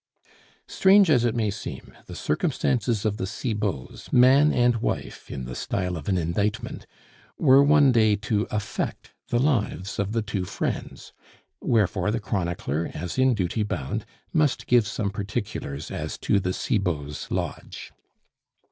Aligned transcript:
Strange 0.67 1.11
as 1.11 1.23
it 1.25 1.35
may 1.35 1.51
seem, 1.51 1.95
the 2.07 2.15
circumstances 2.15 3.05
of 3.05 3.17
the 3.17 3.27
Cibots, 3.27 4.11
man 4.11 4.51
and 4.51 4.77
wife 4.77 5.29
(in 5.29 5.45
the 5.45 5.53
style 5.53 5.95
of 5.95 6.09
an 6.09 6.17
indictment), 6.17 6.87
were 7.37 7.61
one 7.61 7.91
day 7.91 8.15
to 8.15 8.47
affect 8.49 9.13
the 9.27 9.37
lives 9.37 9.99
of 9.99 10.11
the 10.13 10.23
two 10.23 10.43
friends; 10.43 11.13
wherefore 11.61 12.09
the 12.09 12.19
chronicler, 12.19 12.89
as 12.95 13.19
in 13.19 13.35
duty 13.35 13.61
bound, 13.61 14.03
must 14.33 14.65
give 14.65 14.87
some 14.87 15.11
particulars 15.11 15.91
as 15.91 16.17
to 16.17 16.39
the 16.39 16.51
Cibots' 16.51 17.29
lodge. 17.29 17.91